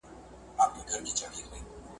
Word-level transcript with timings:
پوهانو 0.55 0.73
د 0.75 0.77
ټولني 0.87 1.11
ستونزې 1.15 1.43
بيان 1.51 1.63
کړي. 1.71 1.79